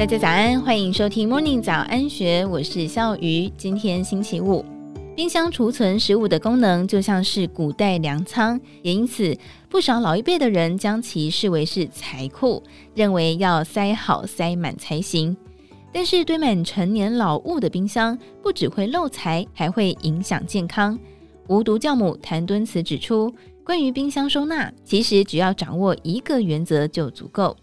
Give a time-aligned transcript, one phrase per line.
[0.00, 3.52] 大家早安，欢迎收听 Morning 早安学，我是笑鱼。
[3.58, 4.64] 今天星期五，
[5.14, 9.36] 冰箱储存食物的功能就像是古代粮仓，也因此
[9.68, 12.62] 不少老一辈的人将其视为是财库，
[12.94, 15.36] 认为要塞好塞满才行。
[15.92, 20.98] 但是堆满陈年老物的冰箱，不只会漏财，还会影响健康。
[21.48, 23.30] 无毒酵母谭敦慈指出，
[23.62, 27.54] 关于冰箱收纳，其实只要掌握一个原则就足够。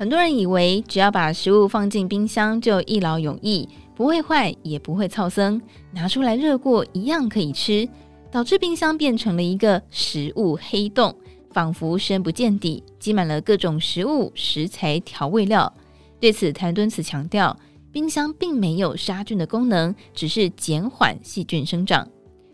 [0.00, 5.60] 很多人以为只要把食物放进冰箱就一劳永逸，不会坏也不会噪声，
[5.92, 7.86] 拿出来热过一样可以吃，
[8.30, 11.14] 导致冰箱变成了一个食物黑洞，
[11.50, 15.70] 仿佛深不见底，积满了各种食物、食材、调味料。
[16.18, 17.54] 对此，谭敦慈强调，
[17.92, 22.08] 冰箱并没有杀菌的功能，只是减缓细菌生长。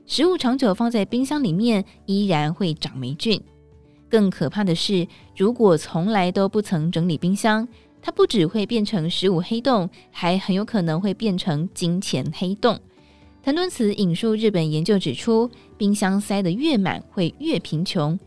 [0.05, 3.41] 食物长久放在冰箱里面，依然会长霉菌。
[4.09, 5.07] 更可怕的是，
[5.37, 7.67] 如果从来都不曾整理冰箱，
[8.01, 12.79] 它不只会变成食物黑洞，还很有可能会变成金钱黑洞。
[13.43, 18.19] 谭敦慈引述日本研究指出，冰箱塞得越满，会越贫穷。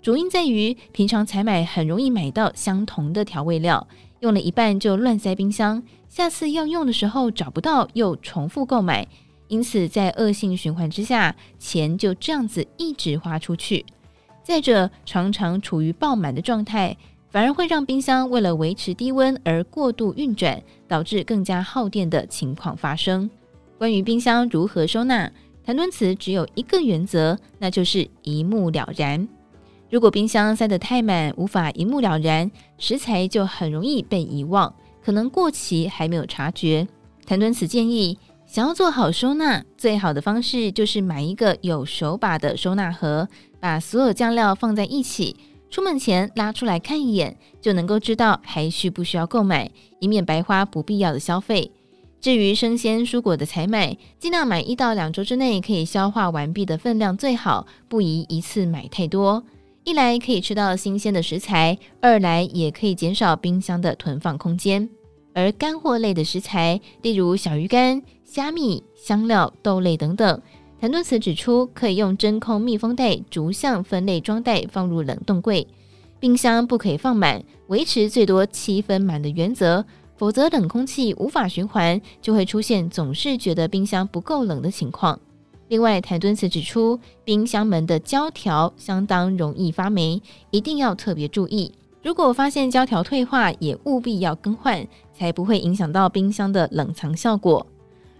[0.00, 3.86] 主因在于平常采买很容易买到相同的调味料，
[4.20, 9.06] 用了一半就乱塞冰箱，下次要用的时候找不到，又重复购买，
[9.48, 13.84] 因此在恶性循环之下，钱就这样子一直花出去。
[14.48, 16.96] 再者，常常处于爆满的状态，
[17.28, 23.28] 反而会让冰箱为了维持低温而过度运转，导致更加耗电的情况发生。
[23.76, 25.30] 关于冰箱如何收纳，
[25.62, 29.28] 谭敦慈只有一个原则，那就是一目了然。
[29.90, 34.74] 如果冰箱塞得太满，无法一目了然，食材就很容易被遗忘，
[35.04, 36.88] 可能过期还没有察觉。
[37.26, 38.18] 谭敦慈建议，
[38.48, 43.28] 想要做好收纳，最好的方式就是买一个有手把的收纳盒。
[43.60, 45.36] 把所有酱料放在一起，
[45.68, 51.70] 出门前拉出来看一眼，就能够知道还需不需要购买，以免白花不必要的消费。
[52.22, 59.44] 至于生鲜蔬果的采买，尽量买一到两周之内可以消化完毕的分量最好，不宜一次买太多。
[59.84, 64.88] 一来可以吃到新鲜的食材，二来也可以减少冰箱的囤放空间。
[65.38, 70.42] 而干货类的食材，例如小鱼干、虾米、香料、豆类等等。
[70.80, 75.64] 谭敦慈指出，可以用真空密封袋逐项分类装袋，放入冷冻柜。
[76.18, 79.84] 冰箱不可以放满，维持最多七分满的原则，
[80.16, 85.20] 否则冷空气无法循环，就会出现总是觉得冰箱不够冷的情况。
[85.68, 91.70] 另外，谭敦慈指出，冰箱门的胶条相当容易发霉，一定要特别注意。
[92.02, 97.66] 如果发现胶条退化，也务必要更换，才不会影响到冰箱的冷藏效果。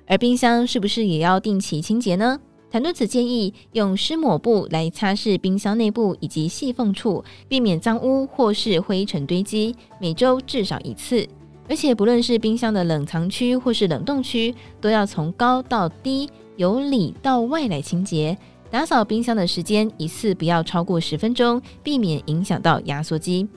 [0.06, 2.40] 而冰箱是不是也要定期清洁呢？
[2.70, 9.74] 谭多子建议用湿抹布来擦拭冰箱内部以及细缝处，避免脏污或是灰尘堆积。
[10.00, 11.26] 每周至少一次，
[11.68, 18.36] 而且不论是冰箱的冷藏区或是冷冻区，都要从高到低，由里到外来清洁。
[18.70, 23.48] 打扫冰箱的时间一次不要超过十分钟，避免影响到压缩机。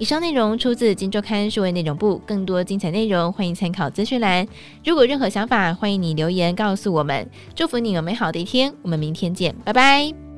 [0.00, 4.48] 以上内容出自《金周刊》数位内容部，更多精彩内容欢迎参考资讯栏。
[4.82, 7.28] 如果任何想法，欢迎你留言告诉我们。
[7.54, 10.29] 祝福你有美好的一天，我们明天见，拜拜。